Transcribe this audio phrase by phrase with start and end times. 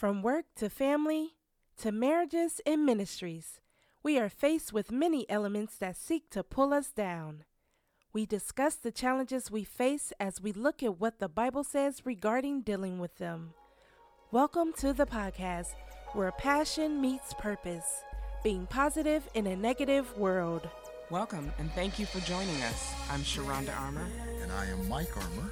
[0.00, 1.34] From work to family
[1.76, 3.60] to marriages and ministries,
[4.02, 7.44] we are faced with many elements that seek to pull us down.
[8.14, 12.62] We discuss the challenges we face as we look at what the Bible says regarding
[12.62, 13.52] dealing with them.
[14.30, 15.74] Welcome to the podcast
[16.14, 18.02] where passion meets purpose,
[18.42, 20.66] being positive in a negative world.
[21.10, 22.94] Welcome and thank you for joining us.
[23.10, 24.06] I'm Sharonda Armour.
[24.40, 25.50] And I am Mike Armour.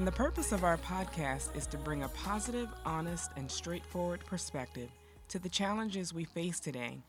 [0.00, 4.88] And the purpose of our podcast is to bring a positive, honest, and straightforward perspective
[5.28, 7.02] to the challenges we face today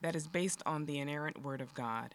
[0.00, 2.14] that is based on the inerrant Word of God.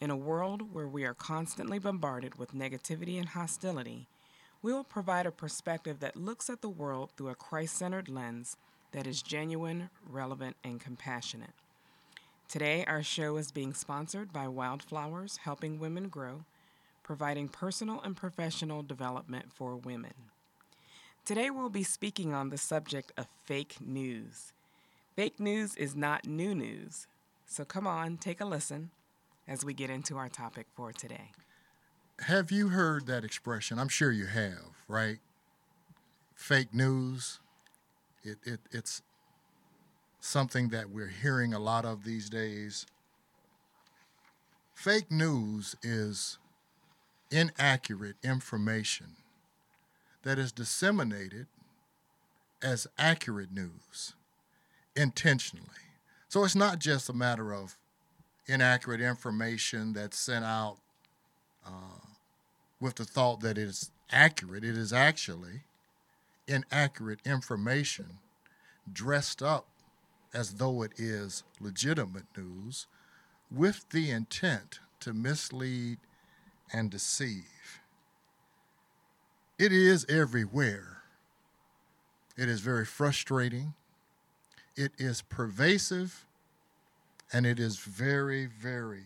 [0.00, 4.08] In a world where we are constantly bombarded with negativity and hostility,
[4.62, 8.56] we will provide a perspective that looks at the world through a Christ centered lens
[8.92, 11.52] that is genuine, relevant, and compassionate.
[12.48, 16.46] Today, our show is being sponsored by Wildflowers Helping Women Grow
[17.10, 20.12] providing personal and professional development for women.
[21.24, 24.52] Today, we'll be speaking on the subject of fake news.
[25.16, 27.08] Fake news is not new news.
[27.46, 28.90] So come on, take a listen
[29.48, 31.32] as we get into our topic for today.
[32.20, 33.80] Have you heard that expression?
[33.80, 35.18] I'm sure you have, right?
[36.36, 37.40] Fake news.
[38.22, 39.02] It, it, it's
[40.20, 42.86] something that we're hearing a lot of these days.
[44.74, 46.38] Fake news is
[47.30, 49.16] inaccurate information
[50.22, 51.46] that is disseminated
[52.62, 54.14] as accurate news
[54.94, 55.66] intentionally.
[56.28, 57.76] So it's not just a matter of
[58.46, 60.78] inaccurate information that's sent out
[61.66, 62.00] uh,
[62.80, 64.64] with the thought that it is accurate.
[64.64, 65.62] It is actually
[66.46, 68.18] inaccurate information
[68.92, 69.66] dressed up
[70.34, 72.86] as though it is legitimate news
[73.50, 75.98] with the intent to mislead
[76.72, 77.80] and deceive.
[79.58, 81.02] It is everywhere.
[82.36, 83.74] It is very frustrating.
[84.76, 86.24] It is pervasive.
[87.32, 89.04] And it is very, very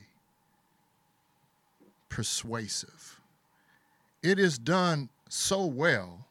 [2.09, 3.21] persuasive.
[4.23, 6.27] It is done so well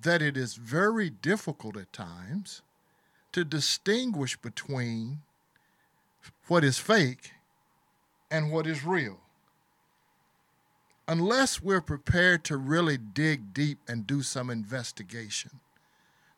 [0.00, 2.62] that it is very difficult at times
[3.30, 5.22] to distinguish between
[6.48, 7.30] what is fake
[8.30, 9.20] and what is real
[11.12, 15.50] unless we're prepared to really dig deep and do some investigation,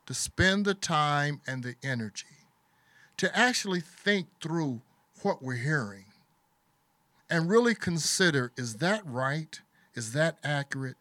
[0.04, 2.48] to spend the time and the energy
[3.16, 4.80] to actually think through
[5.22, 6.06] what we're hearing
[7.30, 9.60] and really consider is that right?
[9.94, 10.96] Is that accurate?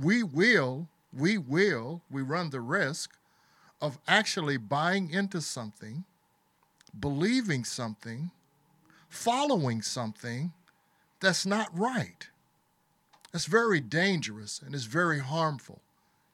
[0.00, 3.16] We will, we will, we run the risk
[3.82, 6.04] of actually buying into something,
[7.00, 8.30] believing something,
[9.08, 10.52] following something
[11.18, 12.28] that's not right.
[13.32, 15.80] That's very dangerous and is very harmful,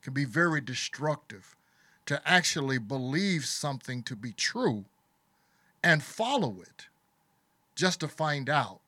[0.02, 1.56] can be very destructive
[2.06, 4.84] to actually believe something to be true
[5.82, 6.86] and follow it
[7.74, 8.80] just to find out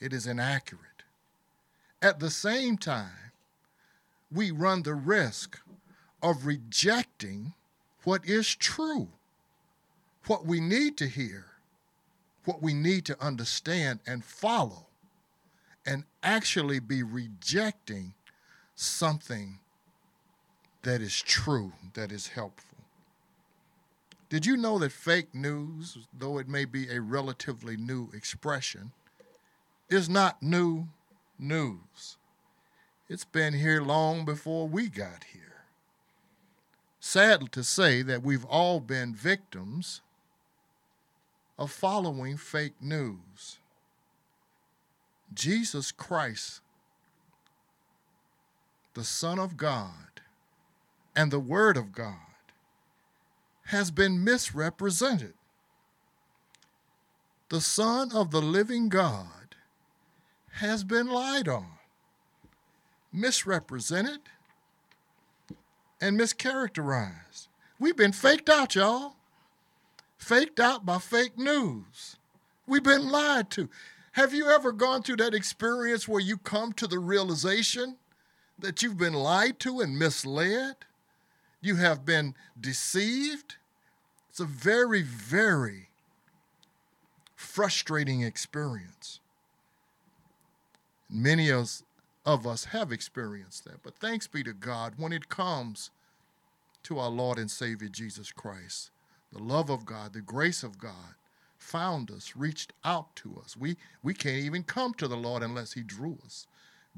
[0.00, 0.82] it is inaccurate.
[2.00, 3.32] At the same time,
[4.32, 5.60] we run the risk
[6.22, 7.54] of rejecting
[8.04, 9.08] what is true,
[10.26, 11.46] what we need to hear,
[12.44, 14.86] what we need to understand and follow
[15.84, 18.14] and actually be rejecting
[18.74, 19.58] something
[20.82, 22.78] that is true, that is helpful.
[24.28, 28.92] Did you know that fake news, though it may be a relatively new expression,
[29.90, 30.88] is not new
[31.38, 32.16] news?
[33.08, 35.64] It's been here long before we got here.
[36.98, 40.00] Sad to say that we've all been victims
[41.58, 43.58] of following fake news.
[45.34, 46.60] Jesus Christ,
[48.94, 50.20] the Son of God
[51.14, 52.16] and the Word of God,
[53.66, 55.34] has been misrepresented.
[57.48, 59.56] The Son of the living God
[60.52, 61.72] has been lied on,
[63.12, 64.20] misrepresented,
[66.00, 67.48] and mischaracterized.
[67.78, 69.16] We've been faked out, y'all.
[70.18, 72.16] Faked out by fake news.
[72.66, 73.68] We've been lied to.
[74.12, 77.96] Have you ever gone through that experience where you come to the realization
[78.58, 80.76] that you've been lied to and misled?
[81.62, 83.56] You have been deceived?
[84.28, 85.88] It's a very, very
[87.34, 89.20] frustrating experience.
[91.08, 95.90] Many of us have experienced that, but thanks be to God when it comes
[96.82, 98.90] to our Lord and Savior Jesus Christ,
[99.32, 101.14] the love of God, the grace of God
[101.62, 103.56] found us, reached out to us.
[103.56, 106.46] We, we can't even come to the Lord unless He drew us.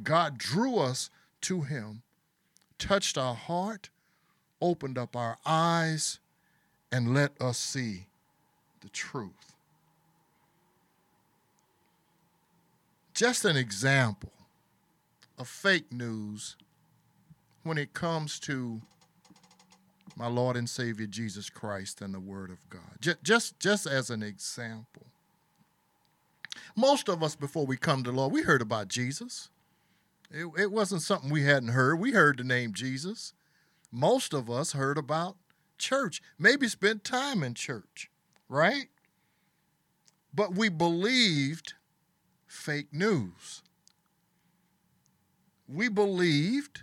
[0.03, 1.11] God drew us
[1.43, 2.03] to Him,
[2.79, 3.91] touched our heart,
[4.61, 6.19] opened up our eyes
[6.91, 8.07] and let us see
[8.81, 9.55] the truth.
[13.13, 14.33] Just an example
[15.39, 16.57] of fake news
[17.63, 18.81] when it comes to
[20.17, 22.99] my Lord and Savior Jesus Christ and the Word of God.
[23.01, 25.07] Just, just, just as an example.
[26.77, 29.51] Most of us, before we come to the Lord, we heard about Jesus.
[30.31, 31.99] It, it wasn't something we hadn't heard.
[31.99, 33.33] We heard the name Jesus.
[33.91, 35.37] Most of us heard about
[35.79, 38.11] church, maybe spent time in church,
[38.49, 38.87] right?
[40.33, 41.75] But we believed
[42.47, 43.63] fake news.
[45.69, 46.83] We believed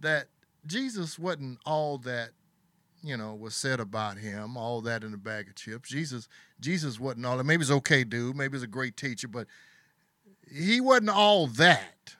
[0.00, 0.28] that
[0.66, 2.30] Jesus wasn't all that,
[3.02, 5.88] you know, was said about him, all that in a bag of chips.
[5.88, 6.28] Jesus,
[6.60, 7.44] Jesus wasn't all that.
[7.44, 9.46] Maybe he's okay dude, maybe he's a great teacher, but
[10.50, 12.14] he wasn't all that.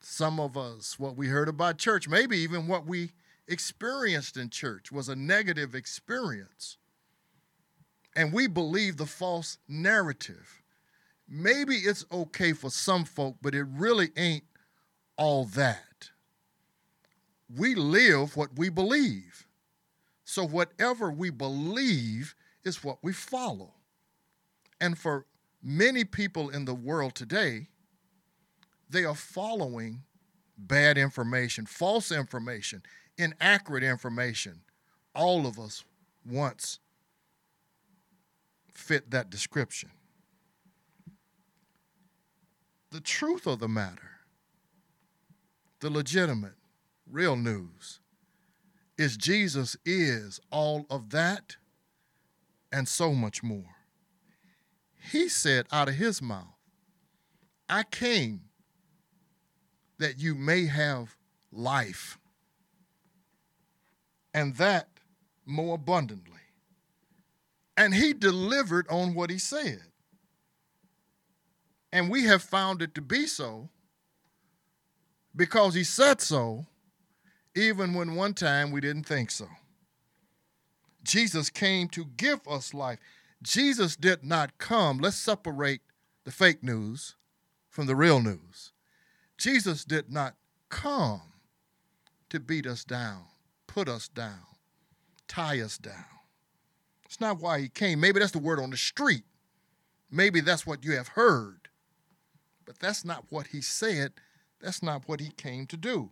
[0.00, 3.10] Some of us, what we heard about church, maybe even what we
[3.48, 6.76] experienced in church was a negative experience.
[8.14, 10.62] And we believe the false narrative.
[11.28, 14.44] Maybe it's okay for some folk, but it really ain't
[15.16, 16.10] all that.
[17.56, 19.46] We live what we believe.
[20.24, 23.74] So, whatever we believe is what we follow.
[24.80, 25.26] And for
[25.62, 27.68] many people in the world today,
[28.88, 30.02] they are following
[30.56, 32.82] bad information, false information,
[33.18, 34.60] inaccurate information.
[35.14, 35.84] All of us
[36.24, 36.78] once
[38.72, 39.90] fit that description.
[42.90, 44.10] The truth of the matter,
[45.80, 46.54] the legitimate,
[47.10, 48.00] real news,
[48.96, 51.56] is Jesus is all of that
[52.72, 53.76] and so much more.
[55.10, 56.54] He said out of his mouth,
[57.68, 58.42] I came
[59.98, 61.16] that you may have
[61.52, 62.18] life,
[64.32, 64.88] and that
[65.46, 66.40] more abundantly.
[67.76, 69.80] And he delivered on what he said.
[71.92, 73.68] And we have found it to be so
[75.34, 76.66] because he said so,
[77.54, 79.46] even when one time we didn't think so.
[81.02, 82.98] Jesus came to give us life.
[83.42, 84.98] Jesus did not come.
[84.98, 85.80] Let's separate
[86.24, 87.16] the fake news
[87.68, 88.72] from the real news.
[89.38, 90.34] Jesus did not
[90.68, 91.22] come
[92.28, 93.24] to beat us down,
[93.66, 94.40] put us down,
[95.26, 96.04] tie us down.
[97.06, 97.98] It's not why he came.
[98.00, 99.24] Maybe that's the word on the street.
[100.10, 101.68] Maybe that's what you have heard.
[102.66, 104.12] But that's not what he said.
[104.60, 106.10] That's not what he came to do.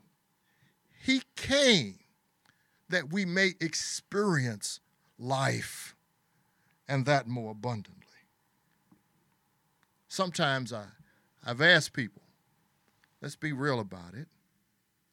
[1.00, 1.98] He came
[2.88, 4.80] that we may experience
[5.18, 5.94] life
[6.88, 8.04] and that more abundantly.
[10.08, 10.86] Sometimes I,
[11.44, 12.22] I've asked people,
[13.20, 14.26] let's be real about it.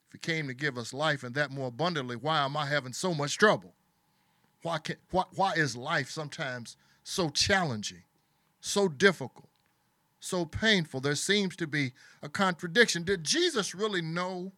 [0.08, 2.94] If he came to give us life and that more abundantly, why am I having
[2.94, 3.74] so much trouble?
[4.62, 8.04] Why, can, why, why is life sometimes so challenging,
[8.62, 9.50] so difficult,
[10.20, 11.02] so painful?
[11.02, 11.92] There seems to be
[12.24, 13.04] a contradiction.
[13.04, 14.54] Did Jesus really know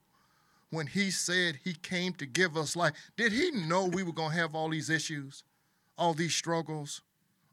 [0.69, 2.93] when he said he came to give us life?
[3.15, 5.43] Did he know we were going to have all these issues,
[5.97, 7.01] all these struggles,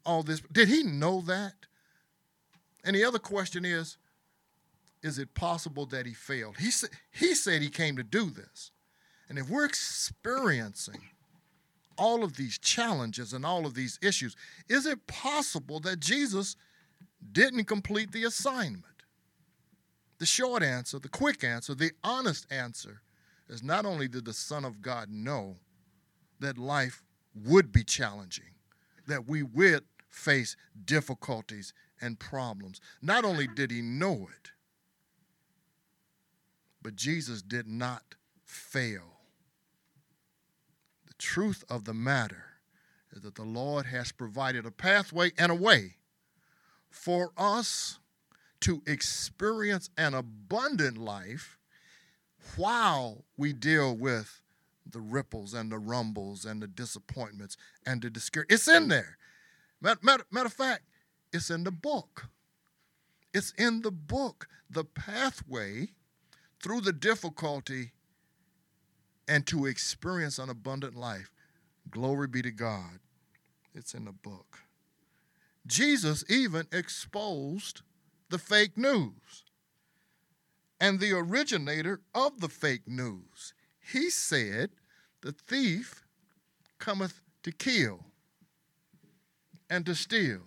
[0.05, 0.41] all this?
[0.51, 1.53] Did he know that?
[2.83, 3.97] And the other question is
[5.05, 6.57] is it possible that he failed?
[6.57, 8.71] He, sa- he said he came to do this.
[9.29, 10.99] And if we're experiencing
[11.95, 14.35] all of these challenges and all of these issues,
[14.67, 16.55] is it possible that Jesus
[17.31, 18.83] didn't complete the assignment?
[20.17, 23.01] The short answer, the quick answer, the honest answer
[23.49, 25.55] is not only did the Son of God know
[26.39, 27.03] that life
[27.45, 28.55] would be challenging,
[29.07, 34.51] that we would face difficulties and problems, not only did he know it,
[36.81, 39.19] but Jesus did not fail.
[41.07, 42.43] The truth of the matter
[43.11, 45.95] is that the Lord has provided a pathway and a way
[46.89, 47.99] for us
[48.61, 51.57] to experience an abundant life
[52.55, 54.41] while we deal with
[54.89, 58.51] the ripples and the rumbles and the disappointments and the discouragement.
[58.53, 59.17] It's in there.
[59.81, 60.83] Matter, matter, matter of fact,
[61.33, 62.27] it's in the book.
[63.33, 64.47] It's in the book.
[64.69, 65.89] The pathway
[66.61, 67.91] through the difficulty
[69.27, 71.31] and to experience an abundant life.
[71.89, 72.99] Glory be to God.
[73.73, 74.59] It's in the book.
[75.67, 77.81] Jesus even exposed
[78.29, 79.44] the fake news
[80.85, 83.55] and the originator of the fake news.
[83.91, 84.69] He said,
[85.21, 86.03] The thief
[86.77, 88.01] cometh to kill
[89.67, 90.41] and to steal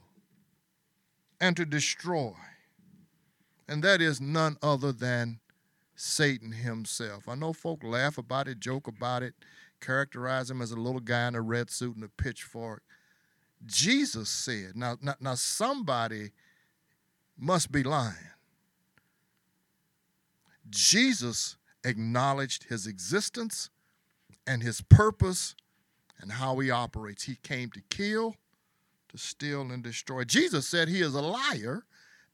[1.40, 2.34] and to destroy.
[3.66, 5.40] And that is none other than
[5.96, 7.28] Satan himself.
[7.28, 9.34] I know folk laugh about it, joke about it,
[9.80, 12.82] characterize him as a little guy in a red suit and a pitchfork.
[13.66, 16.30] Jesus said, now, now, now somebody
[17.36, 18.14] must be lying.
[20.70, 23.70] Jesus acknowledged his existence
[24.46, 25.54] and his purpose
[26.20, 27.24] and how he operates.
[27.24, 28.36] He came to kill,
[29.08, 30.24] to steal, and destroy.
[30.24, 31.84] Jesus said he is a liar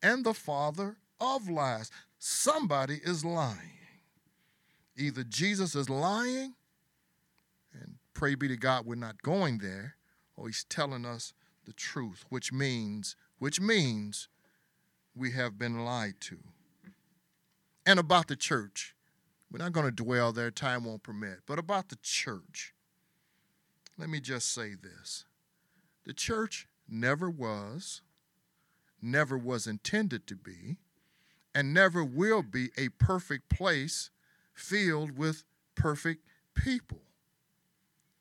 [0.02, 1.90] and the father of lies.
[2.18, 3.78] Somebody is lying.
[4.96, 6.54] Either Jesus is lying,
[7.72, 9.96] and pray be to God we're not going there,
[10.36, 14.28] or he's telling us the truth, which means, which means
[15.14, 16.38] we have been lied to.
[17.86, 18.94] And about the church,
[19.50, 22.74] we're not going to dwell there, time won't permit, but about the church,
[23.98, 25.26] let me just say this
[26.04, 28.02] the church never was,
[29.00, 30.76] never was intended to be,
[31.54, 34.10] and never will be a perfect place
[34.52, 36.24] filled with perfect
[36.54, 37.02] people.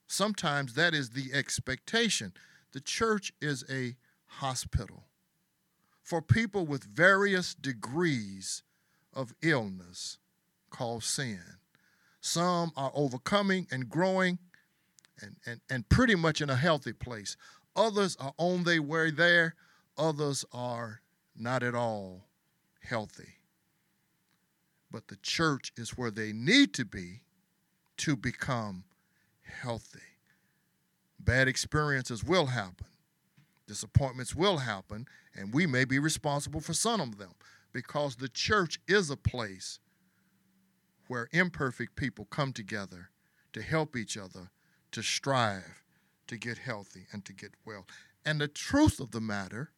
[0.07, 2.33] Sometimes that is the expectation.
[2.73, 5.05] The church is a hospital
[6.01, 8.61] for people with various degrees
[9.15, 10.17] of illness
[10.69, 11.39] called sin.
[12.21, 14.39] Some are overcoming and growing
[15.21, 17.37] and, and, and pretty much in a healthy place.
[17.75, 19.55] Others are on their way there,
[19.97, 21.01] others are
[21.35, 22.27] not at all
[22.81, 23.39] healthy.
[24.91, 27.21] But the church is where they need to be
[27.97, 28.83] to become
[29.41, 29.99] healthy.
[31.19, 32.87] Bad experiences will happen,
[33.67, 37.33] disappointments will happen, and we may be responsible for some of them
[37.73, 39.79] because the church is a place
[41.07, 43.09] where imperfect people come together
[43.51, 44.51] to help each other,
[44.91, 45.83] to strive
[46.27, 47.85] to get healthy and to get well.
[48.25, 49.71] And the truth of the matter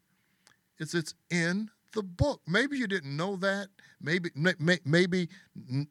[0.77, 2.41] is it's in the book.
[2.47, 3.69] Maybe you didn't know that.
[4.01, 4.29] Maybe
[4.85, 5.29] maybe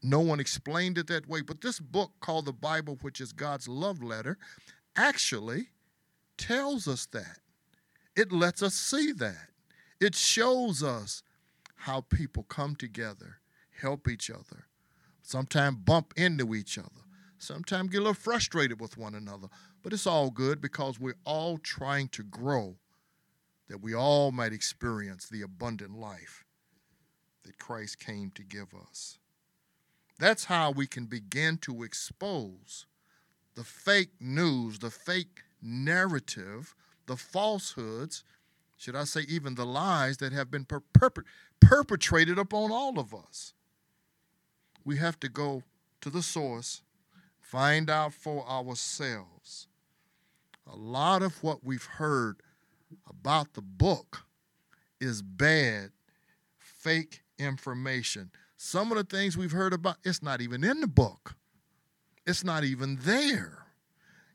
[0.03, 3.67] no one explained it that way, but this book called the Bible, which is God's
[3.67, 4.39] love letter,
[4.95, 5.69] actually
[6.39, 7.39] tells us that.
[8.15, 9.49] It lets us see that.
[10.01, 11.23] It shows us
[11.85, 13.41] how people come together,
[13.83, 14.65] help each other,
[15.23, 16.89] sometimes bump into each other,
[17.37, 19.49] sometimes get a little frustrated with one another.
[19.83, 22.77] But it's all good because we're all trying to grow
[23.69, 26.47] that we all might experience the abundant life
[27.45, 29.19] that Christ came to give us.
[30.19, 32.87] That's how we can begin to expose
[33.57, 36.75] the fake news, the fake narrative,
[37.05, 38.25] the falsehoods,
[38.77, 41.25] should I say, even the lies that have been perp-
[41.61, 43.55] perpetrated upon all of us.
[44.85, 45.63] We have to go
[46.01, 46.83] to the source,
[47.41, 49.69] find out for ourselves.
[50.71, 52.37] A lot of what we've heard
[53.09, 54.25] about the book
[55.01, 55.91] is bad,
[56.59, 58.31] fake information.
[58.57, 61.37] Some of the things we've heard about, it's not even in the book.
[62.27, 63.67] It's not even there.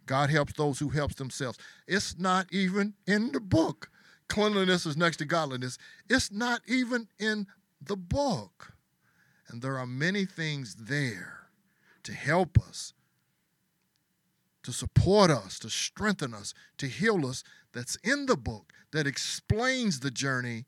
[0.06, 1.58] God helps those who helps themselves.
[1.88, 3.90] It's not even in the book.
[4.30, 5.78] Cleanliness is next to godliness.
[6.08, 7.48] It's not even in
[7.82, 8.74] the book.
[9.50, 11.48] And there are many things there
[12.04, 12.94] to help us,
[14.64, 17.44] to support us, to strengthen us, to heal us
[17.74, 20.66] that's in the book that explains the journey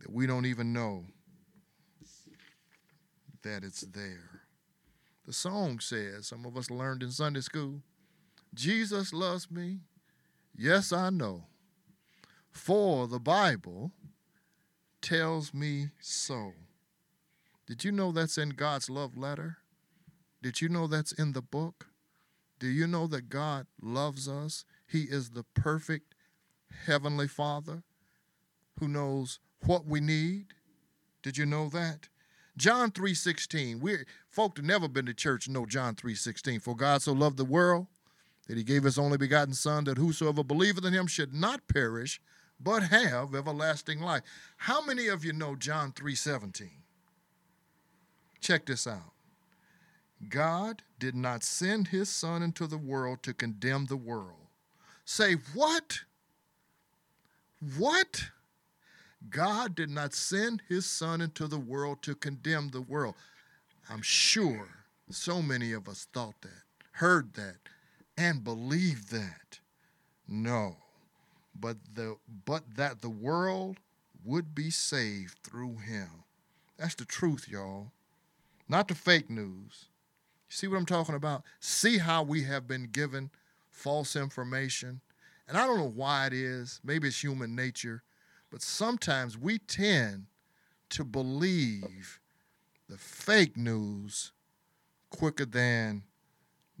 [0.00, 1.04] that we don't even know
[3.42, 4.42] that it's there.
[5.26, 7.82] The song says, some of us learned in Sunday school,
[8.52, 9.78] Jesus loves me.
[10.56, 11.44] Yes, I know.
[12.50, 13.92] For the Bible
[15.00, 16.52] tells me so.
[17.66, 19.58] Did you know that's in God's love letter?
[20.42, 21.86] Did you know that's in the book?
[22.58, 24.64] Do you know that God loves us?
[24.86, 26.14] He is the perfect
[26.86, 27.82] heavenly Father
[28.78, 30.46] who knows what we need.
[31.22, 32.08] Did you know that?
[32.56, 33.80] John 3:16.
[33.80, 36.60] We folk that never been to church know John 3:16.
[36.60, 37.86] For God so loved the world
[38.46, 42.20] that he gave his only begotten son that whosoever believeth in him should not perish
[42.62, 44.22] but have everlasting life.
[44.56, 46.70] How many of you know John 3:17?
[48.40, 49.12] Check this out.
[50.28, 54.40] God did not send his son into the world to condemn the world
[55.10, 56.00] say, What?
[57.76, 58.30] What?
[59.28, 63.14] God did not send his son into the world to condemn the world.
[63.90, 64.68] I'm sure
[65.10, 66.62] so many of us thought that,
[66.92, 67.56] heard that,
[68.16, 69.58] and believed that.
[70.26, 70.76] No.
[71.60, 73.78] But the but that the world
[74.24, 76.24] would be saved through him.
[76.78, 77.92] That's the truth, y'all.
[78.68, 79.86] Not the fake news.
[80.48, 81.42] You see what I'm talking about?
[81.58, 83.30] See how we have been given
[83.68, 85.00] false information.
[85.48, 86.80] And I don't know why it is.
[86.84, 88.02] Maybe it's human nature.
[88.50, 90.26] But sometimes we tend
[90.90, 92.20] to believe
[92.88, 94.32] the fake news
[95.10, 96.02] quicker than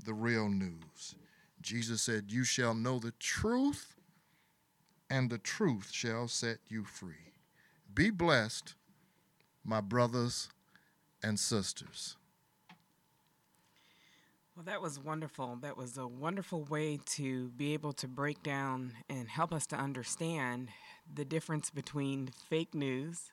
[0.04, 1.14] the real news.
[1.60, 3.96] Jesus said, You shall know the truth,
[5.10, 7.34] and the truth shall set you free.
[7.92, 8.74] Be blessed,
[9.64, 10.48] my brothers
[11.22, 12.16] and sisters.
[14.54, 15.58] Well, that was wonderful.
[15.62, 19.76] That was a wonderful way to be able to break down and help us to
[19.76, 20.68] understand
[21.12, 23.32] the difference between fake news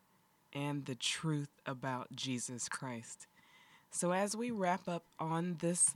[0.54, 3.28] and the truth about Jesus Christ.
[3.92, 5.96] So, as we wrap up on this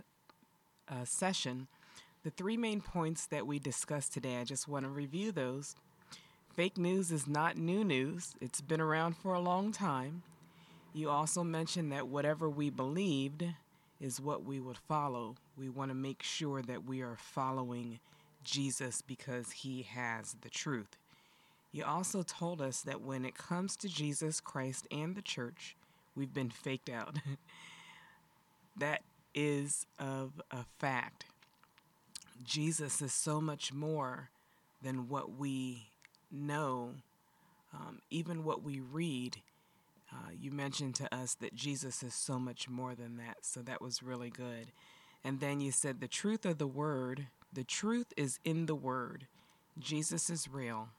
[0.89, 1.67] uh, session,
[2.24, 5.75] the three main points that we discussed today, I just want to review those.
[6.56, 10.24] Fake news is not new news, it's been around for a long time.
[10.94, 13.46] You also mentioned that whatever we believed
[14.00, 15.36] is what we would follow.
[15.58, 18.00] We want to make sure that we are following
[18.44, 20.98] Jesus because he has the truth.
[21.72, 25.78] You also told us that when it comes to Jesus Christ and the church,
[26.16, 27.16] we've been faked out.
[28.78, 29.01] that
[29.34, 31.25] is of a fact.
[32.43, 34.29] Jesus is so much more
[34.81, 35.88] than what we
[36.31, 36.95] know,
[37.74, 39.38] um, even what we read.
[40.12, 43.81] Uh, you mentioned to us that Jesus is so much more than that, so that
[43.81, 44.71] was really good.
[45.24, 49.27] And then you said the truth of the word, the truth is in the word.
[49.79, 50.89] Jesus is real.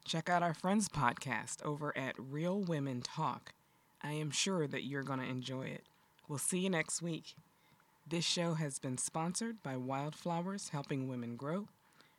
[0.04, 3.54] Check out our friends podcast over at Real Women Talk.
[4.02, 5.84] I am sure that you're going to enjoy it.
[6.28, 7.36] We'll see you next week.
[8.06, 11.68] This show has been sponsored by Wildflowers Helping Women Grow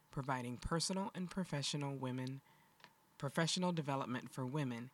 [0.10, 2.42] providing personal and professional women
[3.20, 4.90] professional development for women,